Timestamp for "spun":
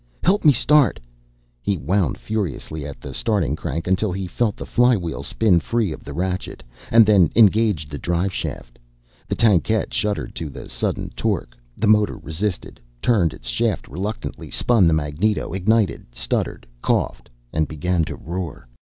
14.49-14.87